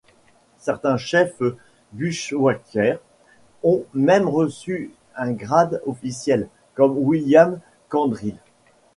[0.57, 1.43] Certains chefs
[1.91, 2.97] bushwhackers
[3.61, 8.37] ont même reçu un grade officiel, comme William Quantrill.